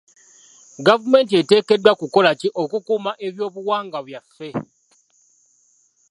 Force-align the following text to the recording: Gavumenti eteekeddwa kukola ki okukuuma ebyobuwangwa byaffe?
Gavumenti 0.87 1.33
eteekeddwa 1.41 1.91
kukola 2.01 2.31
ki 2.39 2.47
okukuuma 2.61 3.11
ebyobuwangwa 3.27 3.99
byaffe? 4.07 4.49